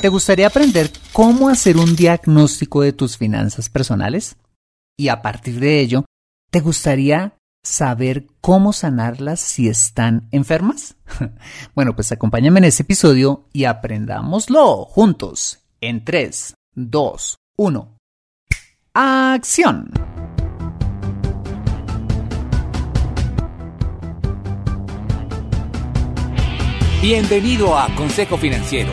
[0.00, 4.36] ¿Te gustaría aprender cómo hacer un diagnóstico de tus finanzas personales?
[4.96, 6.04] Y a partir de ello,
[6.50, 10.96] ¿te gustaría saber cómo sanarlas si están enfermas?
[11.74, 17.96] bueno, pues acompáñame en este episodio y aprendámoslo juntos en 3, 2, 1.
[18.94, 19.90] ¡Acción!
[27.02, 28.92] Bienvenido a Consejo Financiero,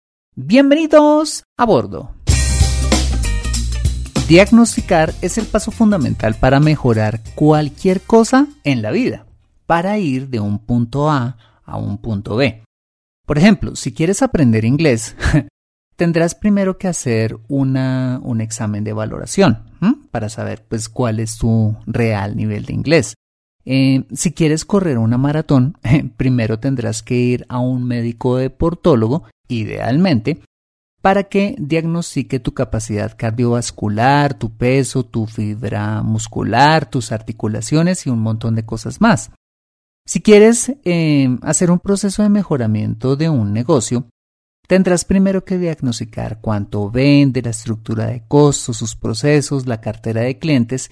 [0.37, 2.11] Bienvenidos a bordo.
[4.29, 9.25] Diagnosticar es el paso fundamental para mejorar cualquier cosa en la vida,
[9.65, 12.63] para ir de un punto A a un punto B.
[13.27, 15.17] Por ejemplo, si quieres aprender inglés,
[15.97, 19.65] tendrás primero que hacer una, un examen de valoración
[20.11, 23.15] para saber pues, cuál es tu real nivel de inglés.
[23.65, 25.77] Eh, si quieres correr una maratón,
[26.15, 29.25] primero tendrás que ir a un médico deportólogo,
[29.59, 30.41] idealmente,
[31.01, 38.19] para que diagnostique tu capacidad cardiovascular, tu peso, tu fibra muscular, tus articulaciones y un
[38.19, 39.31] montón de cosas más.
[40.05, 44.07] Si quieres eh, hacer un proceso de mejoramiento de un negocio,
[44.67, 50.37] tendrás primero que diagnosticar cuánto vende, la estructura de costos, sus procesos, la cartera de
[50.37, 50.91] clientes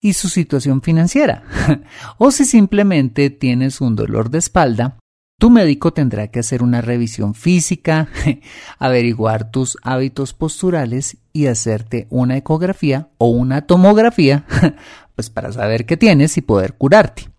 [0.00, 1.44] y su situación financiera.
[2.18, 4.98] o si simplemente tienes un dolor de espalda,
[5.40, 8.08] tu médico tendrá que hacer una revisión física,
[8.78, 14.44] averiguar tus hábitos posturales y hacerte una ecografía o una tomografía,
[15.16, 17.30] pues para saber qué tienes y poder curarte.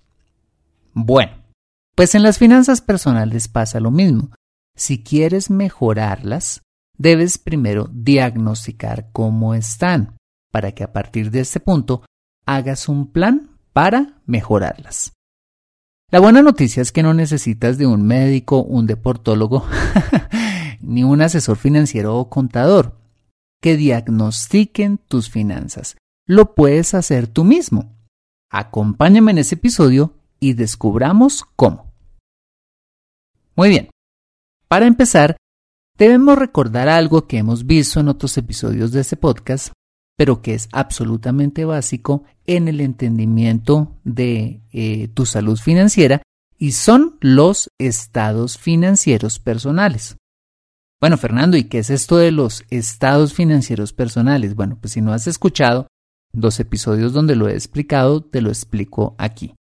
[0.94, 1.44] Bueno,
[1.94, 4.32] pues en las finanzas personales pasa lo mismo.
[4.76, 6.64] Si quieres mejorarlas,
[6.98, 10.18] debes primero diagnosticar cómo están,
[10.52, 12.04] para que a partir de este punto
[12.48, 15.14] hagas un plan para mejorarlas.
[16.12, 19.66] La buena noticia es que no necesitas de un médico, un deportólogo,
[20.82, 22.98] ni un asesor financiero o contador
[23.62, 25.96] que diagnostiquen tus finanzas.
[26.28, 27.96] Lo puedes hacer tú mismo.
[28.50, 31.94] Acompáñame en ese episodio y descubramos cómo.
[33.56, 33.90] Muy bien.
[34.68, 35.38] Para empezar,
[35.98, 39.72] debemos recordar algo que hemos visto en otros episodios de este podcast
[40.22, 46.22] pero que es absolutamente básico en el entendimiento de eh, tu salud financiera
[46.60, 50.18] y son los estados financieros personales.
[51.00, 54.54] Bueno, Fernando, ¿y qué es esto de los estados financieros personales?
[54.54, 55.88] Bueno, pues si no has escuchado
[56.32, 59.56] dos episodios donde lo he explicado, te lo explico aquí.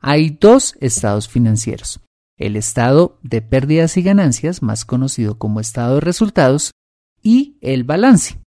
[0.00, 1.98] Hay dos estados financieros.
[2.38, 6.70] El estado de pérdidas y ganancias, más conocido como estado de resultados,
[7.20, 8.43] y el balance.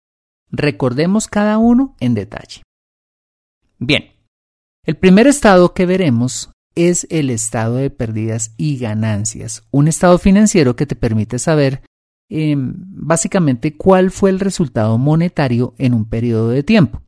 [0.57, 2.63] Recordemos cada uno en detalle.
[3.79, 4.13] Bien,
[4.85, 10.75] el primer estado que veremos es el estado de pérdidas y ganancias, un estado financiero
[10.75, 11.83] que te permite saber
[12.31, 17.03] em, básicamente cuál fue el resultado monetario en un periodo de tiempo.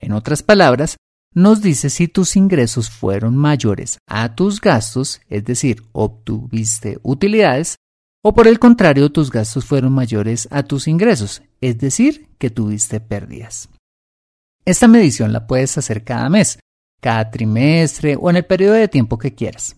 [0.00, 0.96] En otras palabras,
[1.34, 7.76] nos dice si tus ingresos fueron mayores a tus gastos, es decir, obtuviste utilidades,
[8.22, 13.00] o por el contrario, tus gastos fueron mayores a tus ingresos, es decir, que tuviste
[13.00, 13.70] pérdidas.
[14.66, 16.58] Esta medición la puedes hacer cada mes,
[17.00, 19.76] cada trimestre o en el periodo de tiempo que quieras.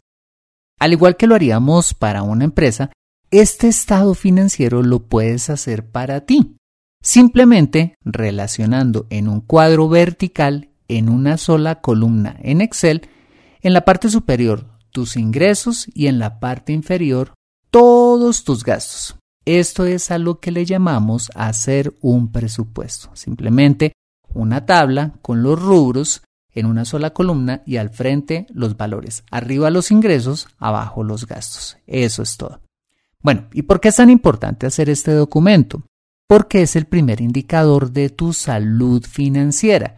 [0.81, 2.91] Al igual que lo haríamos para una empresa,
[3.31, 6.57] este estado financiero lo puedes hacer para ti,
[7.03, 13.09] simplemente relacionando en un cuadro vertical en una sola columna en Excel,
[13.61, 17.33] en la parte superior tus ingresos y en la parte inferior
[17.71, 19.17] todos tus gastos.
[19.47, 23.11] Esto es a lo que le llamamos hacer un presupuesto.
[23.15, 23.93] Simplemente
[24.35, 26.23] una tabla con los rubros
[26.53, 29.23] en una sola columna y al frente los valores.
[29.31, 31.77] Arriba los ingresos, abajo los gastos.
[31.87, 32.61] Eso es todo.
[33.23, 35.85] Bueno, ¿y por qué es tan importante hacer este documento?
[36.27, 39.97] Porque es el primer indicador de tu salud financiera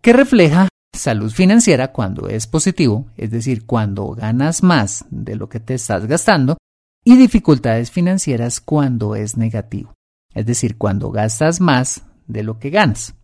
[0.00, 5.60] que refleja salud financiera cuando es positivo, es decir, cuando ganas más de lo que
[5.60, 6.56] te estás gastando,
[7.04, 9.94] y dificultades financieras cuando es negativo,
[10.34, 13.14] es decir, cuando gastas más de lo que ganas.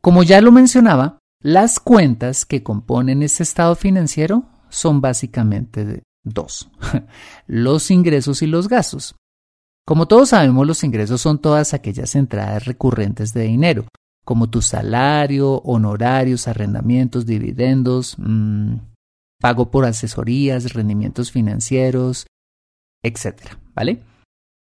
[0.00, 6.70] Como ya lo mencionaba, las cuentas que componen este estado financiero son básicamente dos,
[7.46, 9.14] los ingresos y los gastos.
[9.86, 13.86] Como todos sabemos, los ingresos son todas aquellas entradas recurrentes de dinero,
[14.24, 18.74] como tu salario, honorarios, arrendamientos, dividendos, mm,
[19.40, 22.26] pago por asesorías, rendimientos financieros,
[23.02, 23.54] etc.
[23.74, 24.02] ¿Vale?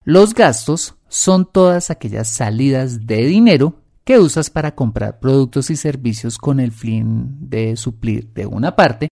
[0.03, 6.37] Los gastos son todas aquellas salidas de dinero que usas para comprar productos y servicios
[6.37, 9.09] con el fin de suplir de una parte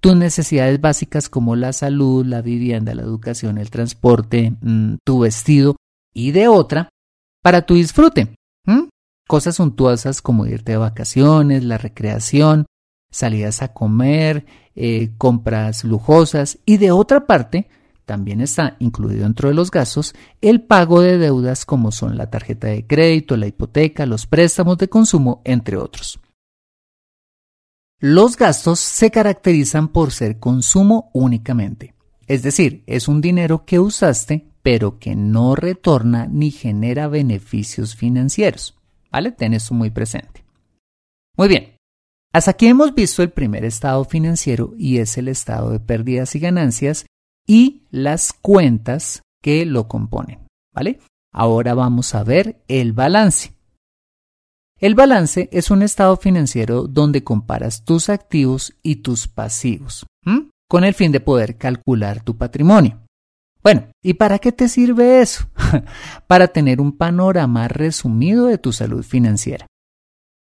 [0.00, 5.76] tus necesidades básicas como la salud, la vivienda, la educación, el transporte, mm, tu vestido
[6.14, 6.88] y de otra
[7.42, 8.34] para tu disfrute,
[9.28, 12.64] Cosas suntuosas como irte de vacaciones, la recreación,
[13.10, 17.68] salidas a comer, eh, compras lujosas y de otra parte
[18.08, 22.68] también está incluido dentro de los gastos el pago de deudas como son la tarjeta
[22.68, 26.18] de crédito, la hipoteca, los préstamos de consumo, entre otros.
[28.00, 31.94] Los gastos se caracterizan por ser consumo únicamente,
[32.26, 38.76] es decir, es un dinero que usaste pero que no retorna ni genera beneficios financieros.
[39.10, 39.32] ¿Vale?
[39.32, 40.44] Ten eso muy presente.
[41.36, 41.76] Muy bien.
[42.34, 46.40] Hasta aquí hemos visto el primer estado financiero y es el estado de pérdidas y
[46.40, 47.06] ganancias
[47.48, 50.46] y las cuentas que lo componen.
[50.72, 51.00] ¿Vale?
[51.32, 53.54] Ahora vamos a ver el balance.
[54.78, 60.06] El balance es un estado financiero donde comparas tus activos y tus pasivos,
[60.68, 63.00] con el fin de poder calcular tu patrimonio.
[63.60, 65.50] Bueno, ¿y para qué te sirve eso?
[66.28, 69.66] para tener un panorama resumido de tu salud financiera.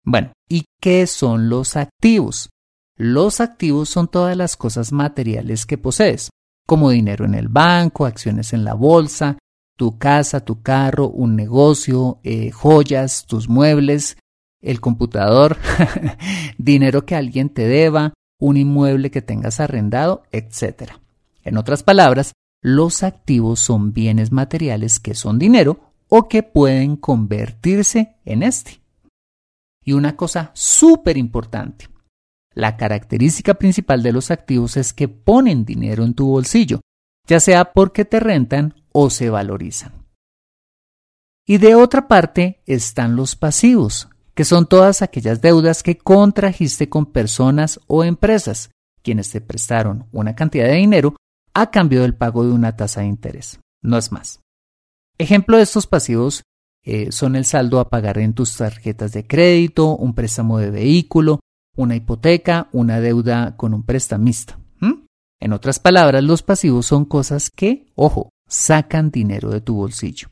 [0.04, 2.50] Bueno, ¿y qué son los activos?
[2.98, 6.30] Los activos son todas las cosas materiales que posees,
[6.66, 9.38] como dinero en el banco, acciones en la bolsa,
[9.76, 14.16] tu casa, tu carro, un negocio, eh, joyas, tus muebles,
[14.60, 15.56] el computador,
[16.58, 20.92] dinero que alguien te deba, un inmueble que tengas arrendado, etc.
[21.44, 22.32] En otras palabras,
[22.62, 28.80] los activos son bienes materiales que son dinero o que pueden convertirse en este.
[29.84, 31.88] Y una cosa súper importante,
[32.56, 36.80] la característica principal de los activos es que ponen dinero en tu bolsillo,
[37.26, 40.06] ya sea porque te rentan o se valorizan.
[41.46, 47.12] Y de otra parte están los pasivos, que son todas aquellas deudas que contrajiste con
[47.12, 48.70] personas o empresas,
[49.02, 51.14] quienes te prestaron una cantidad de dinero
[51.52, 53.60] a cambio del pago de una tasa de interés.
[53.82, 54.40] No es más.
[55.18, 56.42] Ejemplo de estos pasivos
[56.84, 61.40] eh, son el saldo a pagar en tus tarjetas de crédito, un préstamo de vehículo,
[61.76, 64.58] una hipoteca, una deuda con un prestamista.
[65.38, 70.28] En otras palabras, los pasivos son cosas que, ojo, sacan dinero de tu bolsillo.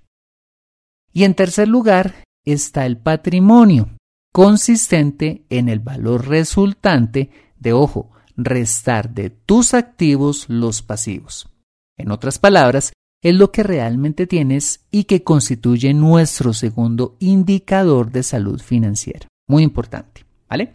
[1.12, 3.90] Y en tercer lugar está el patrimonio,
[4.32, 11.48] consistente en el valor resultante de, ojo, restar de tus activos los pasivos.
[11.96, 18.22] En otras palabras, es lo que realmente tienes y que constituye nuestro segundo indicador de
[18.22, 19.28] salud financiera.
[19.48, 20.74] Muy importante, ¿vale?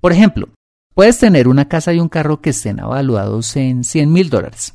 [0.00, 0.48] Por ejemplo,
[0.94, 4.74] puedes tener una casa y un carro que estén evaluados en 100 mil dólares.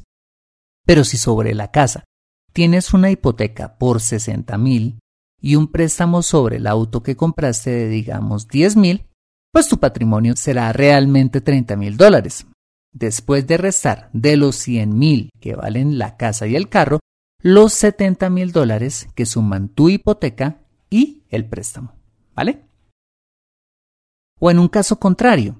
[0.86, 2.04] Pero si sobre la casa
[2.54, 5.00] tienes una hipoteca por 60 mil
[5.40, 9.06] y un préstamo sobre el auto que compraste de digamos 10 mil,
[9.51, 12.46] pues tu patrimonio será realmente 30 mil dólares.
[12.94, 17.00] después de restar de los 100 mil que valen la casa y el carro,
[17.42, 21.94] los 70 mil dólares que suman tu hipoteca y el préstamo.
[22.36, 22.66] ¿Vale?
[24.44, 25.60] O en un caso contrario,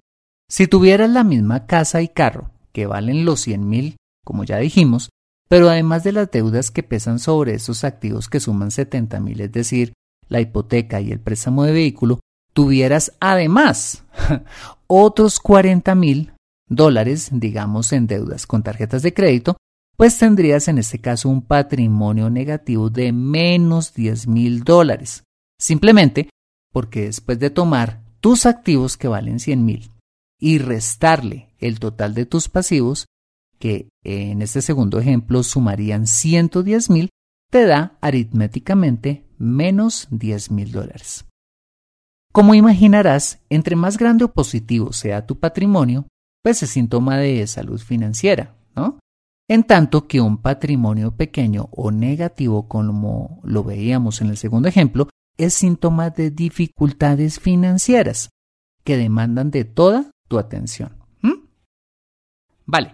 [0.50, 5.12] si tuvieras la misma casa y carro que valen los 100 mil, como ya dijimos,
[5.48, 9.52] pero además de las deudas que pesan sobre esos activos que suman 70 mil, es
[9.52, 9.94] decir,
[10.30, 12.20] la hipoteca y el préstamo de vehículo,
[12.54, 14.04] tuvieras además
[14.88, 16.34] otros 40 mil
[16.68, 19.58] dólares, digamos, en deudas con tarjetas de crédito,
[19.96, 25.24] pues tendrías en este caso un patrimonio negativo de menos 10 mil dólares,
[25.60, 26.30] simplemente
[26.74, 29.92] porque después de tomar tus activos que valen 100 mil
[30.40, 33.08] y restarle el total de tus pasivos,
[33.60, 37.10] que en este segundo ejemplo sumarían 110 mil,
[37.52, 41.26] te da aritméticamente menos 10 mil dólares.
[42.32, 46.08] Como imaginarás, entre más grande o positivo sea tu patrimonio,
[46.42, 49.00] pues es síntoma de salud financiera, ¿no?
[49.50, 55.10] En tanto que un patrimonio pequeño o negativo, como lo veíamos en el segundo ejemplo,
[55.46, 58.30] es síntoma de dificultades financieras
[58.84, 60.98] que demandan de toda tu atención.
[62.66, 62.94] Vale,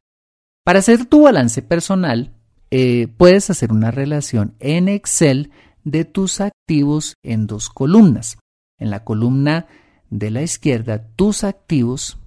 [0.63, 2.33] para hacer tu balance personal,
[2.71, 5.51] eh, puedes hacer una relación en Excel
[5.83, 8.37] de tus activos en dos columnas.
[8.79, 9.67] En la columna
[10.09, 12.17] de la izquierda, tus activos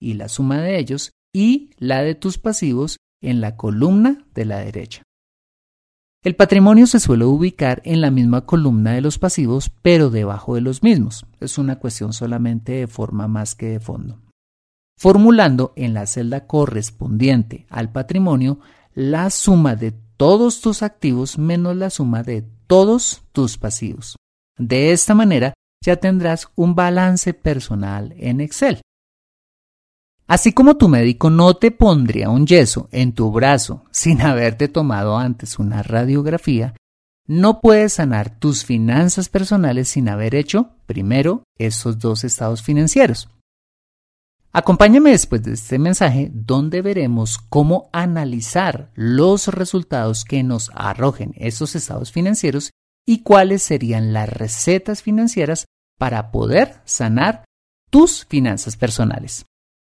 [0.00, 4.58] y la suma de ellos, y la de tus pasivos en la columna de la
[4.58, 5.02] derecha.
[6.28, 10.60] El patrimonio se suele ubicar en la misma columna de los pasivos, pero debajo de
[10.60, 11.24] los mismos.
[11.40, 14.20] Es una cuestión solamente de forma más que de fondo.
[14.98, 18.60] Formulando en la celda correspondiente al patrimonio
[18.92, 24.16] la suma de todos tus activos menos la suma de todos tus pasivos.
[24.58, 28.82] De esta manera ya tendrás un balance personal en Excel.
[30.28, 35.16] Así como tu médico no te pondría un yeso en tu brazo sin haberte tomado
[35.16, 36.74] antes una radiografía,
[37.26, 43.30] no puedes sanar tus finanzas personales sin haber hecho, primero, esos dos estados financieros.
[44.52, 51.74] Acompáñame después de este mensaje donde veremos cómo analizar los resultados que nos arrojen esos
[51.74, 52.70] estados financieros
[53.06, 55.64] y cuáles serían las recetas financieras
[55.98, 57.44] para poder sanar
[57.90, 59.46] tus finanzas personales.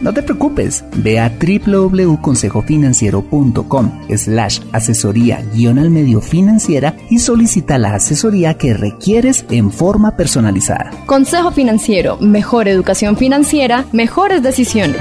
[0.00, 7.94] no te preocupes, ve a www.consejofinanciero.com slash asesoría guion al medio financiera y solicita la
[7.94, 10.90] asesoría que requieres en forma personalizada.
[11.06, 15.00] Consejo Financiero, mejor educación financiera, mejores decisiones.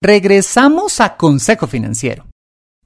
[0.00, 2.26] Regresamos a Consejo Financiero.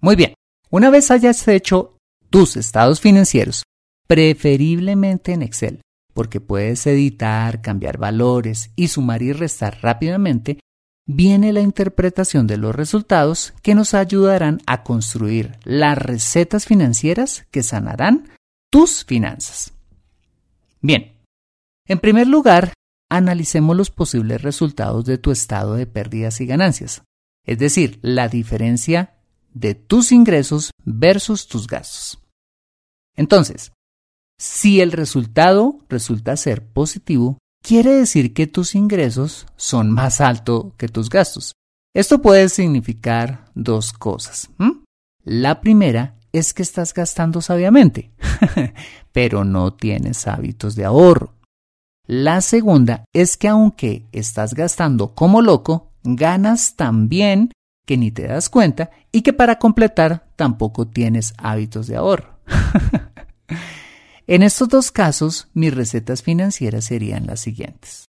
[0.00, 0.34] Muy bien,
[0.70, 1.96] una vez hayas hecho
[2.28, 3.62] tus estados financieros,
[4.06, 5.80] preferiblemente en Excel,
[6.16, 10.58] porque puedes editar, cambiar valores y sumar y restar rápidamente,
[11.06, 17.62] viene la interpretación de los resultados que nos ayudarán a construir las recetas financieras que
[17.62, 18.30] sanarán
[18.70, 19.74] tus finanzas.
[20.80, 21.12] Bien,
[21.86, 22.72] en primer lugar,
[23.10, 27.02] analicemos los posibles resultados de tu estado de pérdidas y ganancias,
[27.44, 29.18] es decir, la diferencia
[29.52, 32.18] de tus ingresos versus tus gastos.
[33.16, 33.72] Entonces,
[34.38, 40.88] si el resultado resulta ser positivo, quiere decir que tus ingresos son más altos que
[40.88, 41.54] tus gastos.
[41.94, 44.50] Esto puede significar dos cosas.
[45.24, 48.12] La primera es que estás gastando sabiamente,
[49.12, 51.32] pero no tienes hábitos de ahorro.
[52.06, 57.50] La segunda es que aunque estás gastando como loco, ganas tan bien
[57.86, 62.35] que ni te das cuenta y que para completar tampoco tienes hábitos de ahorro.
[64.28, 68.06] En estos dos casos, mis recetas financieras serían las siguientes.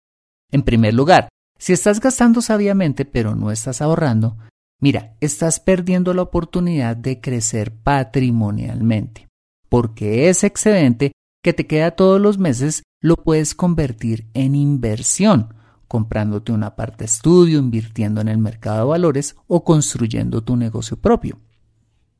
[0.50, 1.28] En primer lugar,
[1.60, 4.38] si estás gastando sabiamente pero no estás ahorrando,
[4.80, 9.28] mira, estás perdiendo la oportunidad de crecer patrimonialmente,
[9.68, 11.12] porque ese excedente
[11.44, 15.54] que te queda todos los meses lo puedes convertir en inversión,
[15.90, 20.96] comprándote una parte de estudio, invirtiendo en el mercado de valores o construyendo tu negocio
[20.96, 21.42] propio.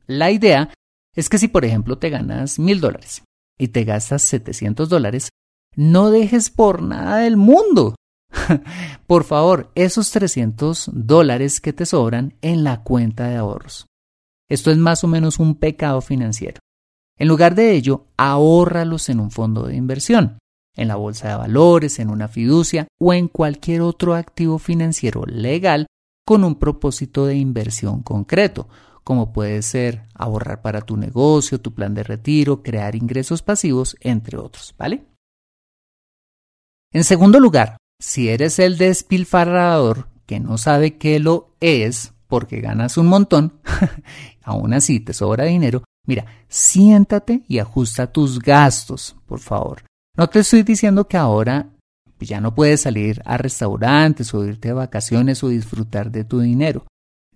[0.06, 0.68] La idea
[1.14, 3.22] es que si por ejemplo te ganas mil dólares
[3.58, 5.30] y te gastas 700 dólares,
[5.74, 7.94] no dejes por nada del mundo.
[9.06, 13.86] por favor, esos 300 dólares que te sobran en la cuenta de ahorros.
[14.48, 16.60] Esto es más o menos un pecado financiero.
[17.18, 20.38] En lugar de ello, ahórralos en un fondo de inversión,
[20.76, 25.86] en la bolsa de valores, en una fiducia o en cualquier otro activo financiero legal
[26.26, 28.68] con un propósito de inversión concreto,
[29.06, 34.36] como puede ser ahorrar para tu negocio, tu plan de retiro, crear ingresos pasivos, entre
[34.36, 35.04] otros, ¿vale?
[36.92, 42.98] En segundo lugar, si eres el despilfarrador que no sabe que lo es porque ganas
[42.98, 43.60] un montón,
[44.42, 49.84] aún así te sobra dinero, mira, siéntate y ajusta tus gastos, por favor.
[50.16, 51.68] No te estoy diciendo que ahora
[52.18, 56.84] ya no puedes salir a restaurantes o irte de vacaciones o disfrutar de tu dinero.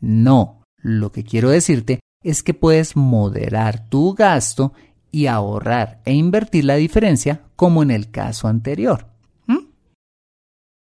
[0.01, 4.73] No, lo que quiero decirte es que puedes moderar tu gasto
[5.11, 9.07] y ahorrar e invertir la diferencia como en el caso anterior.
[9.47, 9.67] ¿Mm?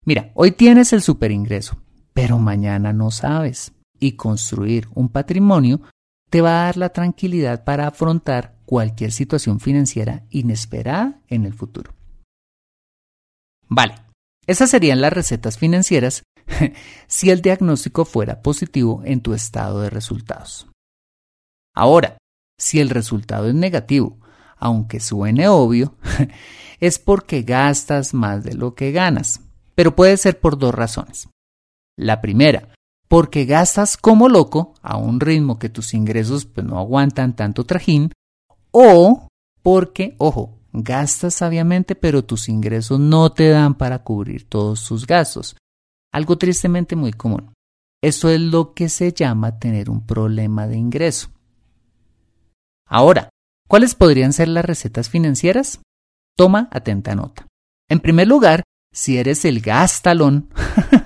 [0.06, 1.82] Mira, hoy tienes el superingreso,
[2.14, 3.74] pero mañana no sabes.
[4.00, 5.82] Y construir un patrimonio
[6.30, 11.94] te va a dar la tranquilidad para afrontar cualquier situación financiera inesperada en el futuro.
[13.68, 13.96] Vale,
[14.48, 16.24] esas serían las recetas financieras
[17.08, 20.68] si el diagnóstico fuera positivo en tu estado de resultados.
[21.76, 22.18] Ahora,
[22.58, 24.18] si el resultado es negativo,
[24.58, 25.96] aunque suene obvio,
[26.80, 29.42] es porque gastas más de lo que ganas,
[29.76, 31.30] pero puede ser por dos razones.
[31.98, 32.70] La primera,
[33.08, 38.12] porque gastas como loco a un ritmo que tus ingresos pues, no aguantan tanto trajín,
[38.72, 39.28] o
[39.64, 45.56] porque, ojo, gastas sabiamente pero tus ingresos no te dan para cubrir todos tus gastos,
[46.12, 47.54] algo tristemente muy común.
[48.02, 51.30] Esto es lo que se llama tener un problema de ingreso.
[52.88, 53.30] Ahora,
[53.68, 55.82] ¿cuáles podrían ser las recetas financieras?
[56.38, 57.46] Toma atenta nota.
[57.90, 58.64] En primer lugar,
[58.94, 60.50] si eres el gastalón,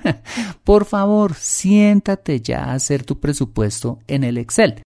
[0.64, 4.82] por favor, siéntate ya a hacer tu presupuesto en el Excel.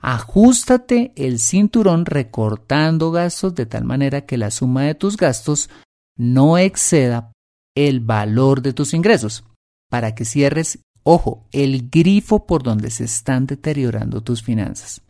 [0.00, 5.70] Ajustate el cinturón recortando gastos de tal manera que la suma de tus gastos
[6.16, 7.32] no exceda
[7.74, 9.44] el valor de tus ingresos
[9.88, 15.02] para que cierres, ojo, el grifo por donde se están deteriorando tus finanzas.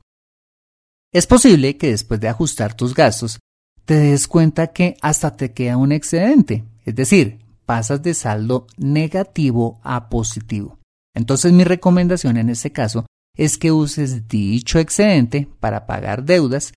[1.12, 3.38] Es posible que después de ajustar tus gastos,
[3.84, 9.80] te des cuenta que hasta te queda un excedente, es decir, pasas de saldo negativo
[9.82, 10.78] a positivo.
[11.14, 16.72] Entonces mi recomendación en este caso es que uses dicho excedente para pagar deudas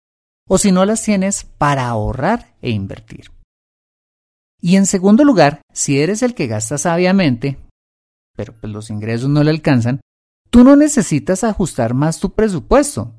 [0.47, 3.31] o si no las tienes para ahorrar e invertir.
[4.61, 7.57] Y en segundo lugar, si eres el que gasta sabiamente,
[8.39, 9.99] pero pues los ingresos no le alcanzan,
[10.49, 13.13] tú no necesitas ajustar más tu presupuesto.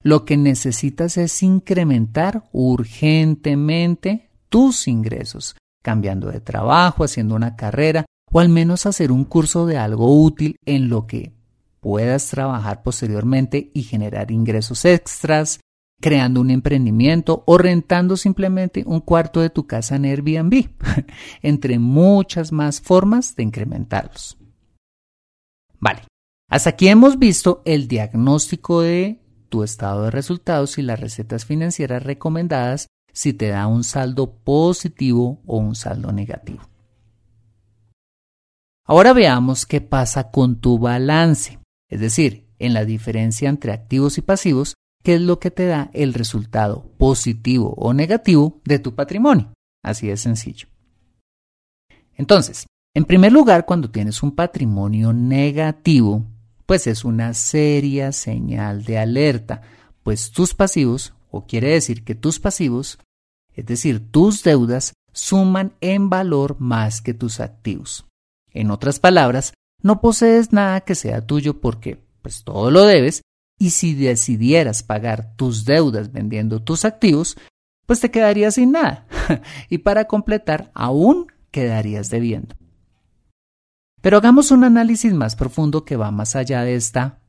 [0.00, 8.38] Lo que necesitas es incrementar urgentemente tus ingresos, cambiando de trabajo, haciendo una carrera o
[8.38, 11.32] al menos hacer un curso de algo útil en lo que
[11.80, 15.58] puedas trabajar posteriormente y generar ingresos extras,
[16.00, 20.68] creando un emprendimiento o rentando simplemente un cuarto de tu casa en Airbnb,
[21.42, 24.39] entre muchas más formas de incrementarlos.
[25.80, 26.02] Vale,
[26.48, 32.02] hasta aquí hemos visto el diagnóstico de tu estado de resultados y las recetas financieras
[32.02, 36.62] recomendadas si te da un saldo positivo o un saldo negativo.
[38.86, 44.22] Ahora veamos qué pasa con tu balance, es decir, en la diferencia entre activos y
[44.22, 49.52] pasivos, qué es lo que te da el resultado positivo o negativo de tu patrimonio.
[49.82, 50.68] Así de sencillo.
[52.16, 56.24] Entonces, en primer lugar, cuando tienes un patrimonio negativo,
[56.66, 59.62] pues es una seria señal de alerta,
[60.02, 62.98] pues tus pasivos, o quiere decir que tus pasivos,
[63.54, 68.06] es decir, tus deudas, suman en valor más que tus activos.
[68.52, 73.22] En otras palabras, no posees nada que sea tuyo porque pues todo lo debes
[73.58, 77.36] y si decidieras pagar tus deudas vendiendo tus activos,
[77.86, 79.06] pues te quedarías sin nada
[79.68, 82.56] y para completar aún quedarías debiendo.
[84.00, 87.20] Pero hagamos un análisis más profundo que va más allá de esta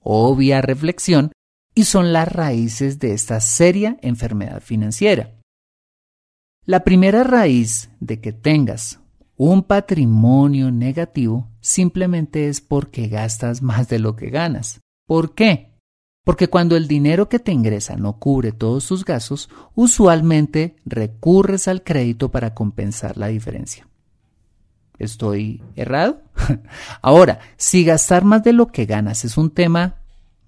[0.00, 1.32] obvia reflexión
[1.74, 5.34] y son las raíces de esta seria enfermedad financiera.
[6.64, 9.00] La primera raíz de que tengas
[9.36, 14.80] un patrimonio negativo simplemente es porque gastas más de lo que ganas.
[15.06, 15.78] ¿Por qué?
[16.24, 21.82] Porque cuando el dinero que te ingresa no cubre todos tus gastos, usualmente recurres al
[21.82, 23.87] crédito para compensar la diferencia.
[24.98, 26.22] ¿Estoy errado?
[27.02, 29.96] Ahora, si gastar más de lo que ganas es un tema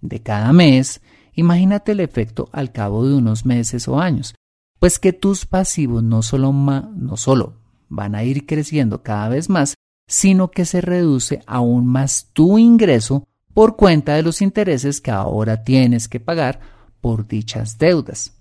[0.00, 1.00] de cada mes,
[1.34, 4.34] imagínate el efecto al cabo de unos meses o años,
[4.78, 7.54] pues que tus pasivos no solo, no solo
[7.88, 9.74] van a ir creciendo cada vez más,
[10.06, 15.62] sino que se reduce aún más tu ingreso por cuenta de los intereses que ahora
[15.62, 16.60] tienes que pagar
[17.00, 18.32] por dichas deudas.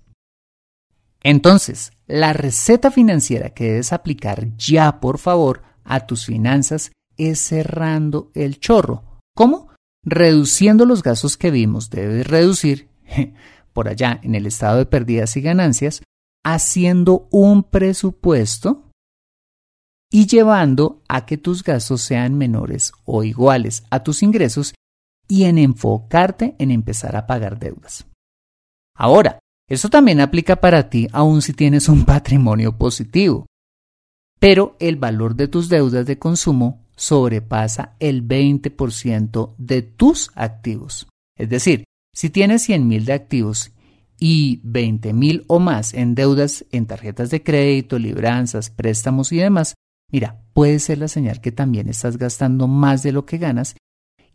[1.22, 8.30] Entonces, la receta financiera que debes aplicar ya, por favor, a tus finanzas es cerrando
[8.34, 9.20] el chorro.
[9.34, 9.68] ¿Cómo?
[10.04, 12.88] Reduciendo los gastos que vimos, debes reducir,
[13.72, 16.02] por allá en el estado de pérdidas y ganancias,
[16.44, 18.90] haciendo un presupuesto
[20.10, 24.74] y llevando a que tus gastos sean menores o iguales a tus ingresos
[25.28, 28.06] y en enfocarte en empezar a pagar deudas.
[28.96, 29.38] Ahora,
[29.68, 33.46] eso también aplica para ti aun si tienes un patrimonio positivo.
[34.40, 41.06] Pero el valor de tus deudas de consumo sobrepasa el 20% de tus activos.
[41.36, 43.72] Es decir, si tienes 100 mil de activos
[44.18, 49.74] y 20 mil o más en deudas en tarjetas de crédito, libranzas, préstamos y demás,
[50.10, 53.76] mira, puede ser la señal que también estás gastando más de lo que ganas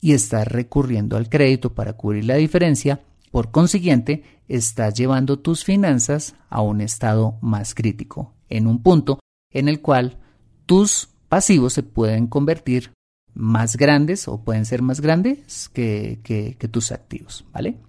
[0.02, 6.36] y estás recurriendo al crédito para cubrir la diferencia por consiguiente, estás llevando tus finanzas
[6.50, 9.20] a un estado más crítico, en un punto
[9.56, 10.20] en el cual
[10.66, 12.94] tus pasivos se pueden convertir
[13.34, 17.80] más grandes o pueden ser más grandes que, que tus activos, ¿vale?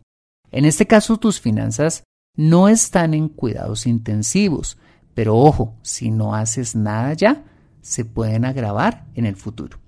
[0.51, 2.05] En este caso, tus finanzas
[2.37, 4.79] no están en cuidados intensivos,
[5.15, 7.45] pero ojo, si no haces nada ya,
[7.81, 9.79] se pueden agravar en el futuro.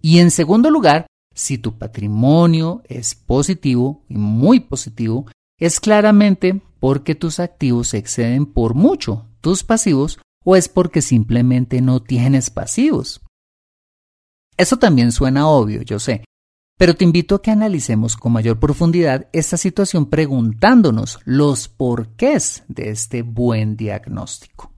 [0.00, 5.26] Y en segundo lugar, si tu patrimonio es positivo y muy positivo,
[5.58, 12.00] es claramente porque tus activos exceden por mucho tus pasivos o es porque simplemente no
[12.00, 13.20] tienes pasivos.
[14.56, 16.24] Eso también suena obvio, yo sé,
[16.78, 22.90] pero te invito a que analicemos con mayor profundidad esta situación preguntándonos los porqués de
[22.90, 24.72] este buen diagnóstico.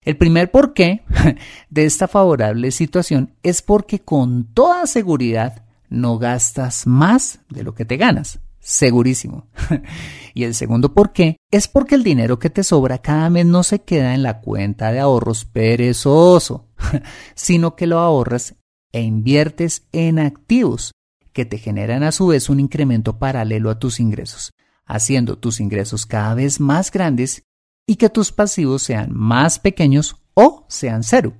[0.00, 1.02] El primer porqué
[1.70, 7.84] de esta favorable situación es porque con toda seguridad no gastas más de lo que
[7.84, 8.38] te ganas.
[8.60, 9.48] Segurísimo.
[10.34, 13.62] y el segundo por qué es porque el dinero que te sobra cada mes no
[13.62, 16.68] se queda en la cuenta de ahorros perezoso,
[17.34, 18.54] sino que lo ahorras
[18.92, 20.92] e inviertes en activos
[21.32, 24.52] que te generan a su vez un incremento paralelo a tus ingresos,
[24.86, 27.42] haciendo tus ingresos cada vez más grandes
[27.86, 31.34] y que tus pasivos sean más pequeños o sean cero.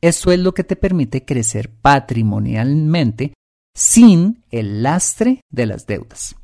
[0.00, 3.34] Esto es lo que te permite crecer patrimonialmente
[3.74, 6.34] sin el lastre de las deudas.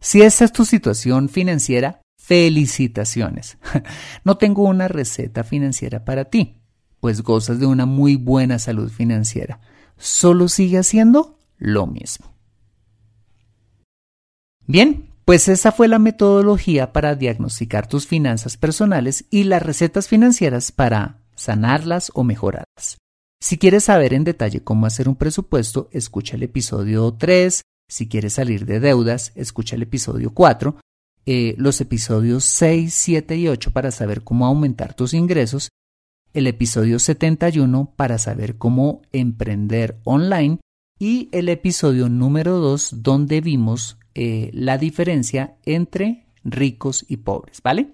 [0.00, 3.58] Si esta es tu situación financiera, felicitaciones.
[4.24, 6.56] No tengo una receta financiera para ti,
[7.00, 9.60] pues gozas de una muy buena salud financiera.
[9.96, 12.34] Solo sigue haciendo lo mismo.
[14.66, 20.72] Bien, pues esa fue la metodología para diagnosticar tus finanzas personales y las recetas financieras
[20.72, 22.98] para sanarlas o mejorarlas.
[23.40, 27.62] Si quieres saber en detalle cómo hacer un presupuesto, escucha el episodio 3.
[27.88, 30.76] Si quieres salir de deudas, escucha el episodio 4.
[31.26, 35.70] Eh, los episodios 6, 7 y 8 para saber cómo aumentar tus ingresos.
[36.34, 40.60] El episodio 71 para saber cómo emprender online.
[40.98, 47.92] Y el episodio número 2 donde vimos eh, la diferencia entre ricos y pobres, ¿vale?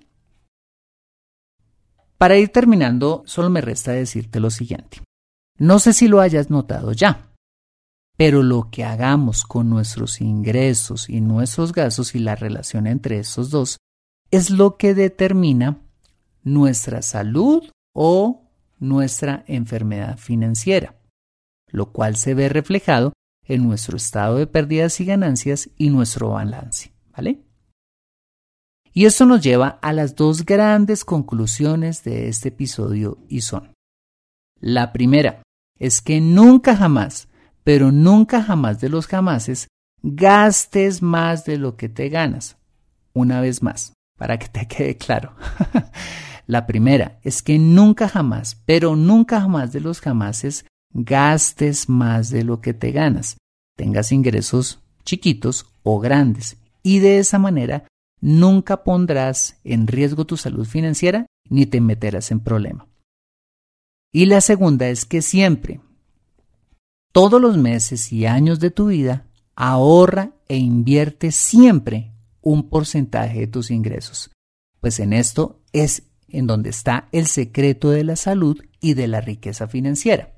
[2.19, 5.03] Para ir terminando, solo me resta decirte lo siguiente.
[5.59, 7.34] No sé si lo hayas notado ya,
[8.17, 13.51] pero lo que hagamos con nuestros ingresos y nuestros gastos y la relación entre esos
[13.51, 13.79] dos
[14.31, 15.81] es lo que determina
[16.43, 20.95] nuestra salud o nuestra enfermedad financiera,
[21.69, 23.13] lo cual se ve reflejado
[23.47, 27.43] en nuestro estado de pérdidas y ganancias y nuestro balance, ¿vale?
[28.93, 33.75] Y esto nos lleva a las dos grandes conclusiones de este episodio y son.
[34.61, 35.43] La primera,
[35.79, 37.29] es que nunca jamás,
[37.65, 39.69] pero nunca jamás de los jamases,
[40.03, 42.59] gastes más de lo que te ganas.
[43.15, 45.35] Una vez más, para que te quede claro.
[46.47, 52.45] La primera es que nunca jamás, pero nunca jamás de los jamases, gastes más de
[52.45, 53.39] lo que te ganas.
[53.77, 56.59] Tengas ingresos chiquitos o grandes.
[56.83, 57.89] Y de esa manera
[58.21, 62.87] nunca pondrás en riesgo tu salud financiera ni te meterás en problema.
[64.13, 65.81] Y la segunda es que siempre,
[67.15, 69.25] todos los meses y años de tu vida,
[69.55, 74.33] ahorra e invierte siempre un porcentaje de tus ingresos,
[74.81, 79.21] pues en esto es en donde está el secreto de la salud y de la
[79.21, 80.35] riqueza financiera.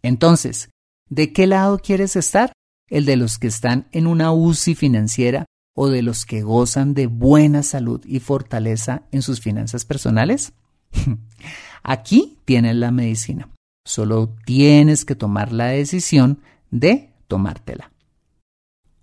[0.00, 0.70] Entonces,
[1.10, 2.52] ¿de qué lado quieres estar?
[2.88, 5.44] ¿El de los que están en una UCI financiera
[5.74, 10.52] o de los que gozan de buena salud y fortaleza en sus finanzas personales?
[11.82, 13.48] Aquí tienes la medicina.
[13.84, 16.40] Solo tienes que tomar la decisión
[16.70, 17.92] de tomártela.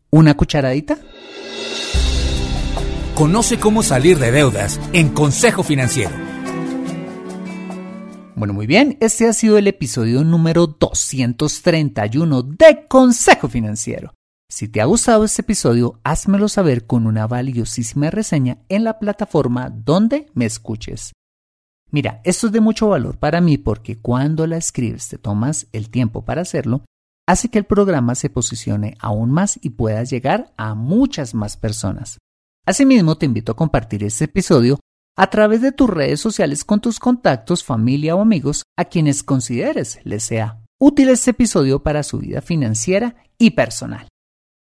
[0.10, 0.98] ¿Una cucharadita?
[3.14, 6.16] Conoce cómo salir de deudas en Consejo Financiero.
[8.36, 14.14] Bueno, muy bien, este ha sido el episodio número 231 de Consejo Financiero.
[14.48, 19.70] Si te ha gustado este episodio, házmelo saber con una valiosísima reseña en la plataforma
[19.70, 21.12] donde me escuches.
[21.92, 25.90] Mira, esto es de mucho valor para mí porque cuando la escribes te tomas el
[25.90, 26.84] tiempo para hacerlo,
[27.28, 32.20] hace que el programa se posicione aún más y puedas llegar a muchas más personas.
[32.66, 34.80] Asimismo, te invito a compartir este episodio
[35.18, 40.00] a través de tus redes sociales con tus contactos, familia o amigos a quienes consideres
[40.04, 44.08] les sea útil este episodio para su vida financiera y personal.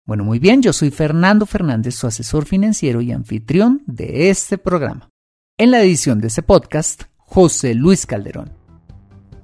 [0.06, 5.10] Bueno, muy bien, yo soy Fernando Fernández, su asesor financiero y anfitrión de este programa.
[5.60, 8.52] En la edición de este podcast, José Luis Calderón.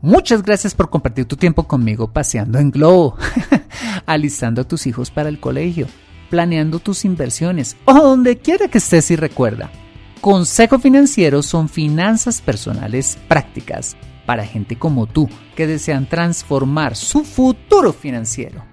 [0.00, 3.16] Muchas gracias por compartir tu tiempo conmigo paseando en globo,
[4.06, 5.88] alistando a tus hijos para el colegio,
[6.30, 9.72] planeando tus inversiones o donde quiera que estés y recuerda.
[10.20, 17.92] Consejo Financiero son finanzas personales prácticas para gente como tú que desean transformar su futuro
[17.92, 18.64] financiero.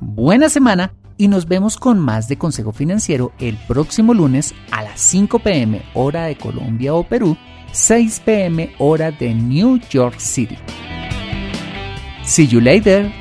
[0.00, 5.00] Buena semana y nos vemos con más de Consejo Financiero el próximo lunes a las
[5.00, 7.36] 5 pm hora de Colombia o Perú,
[7.72, 10.58] 6 pm hora de New York City.
[12.24, 13.12] See you later.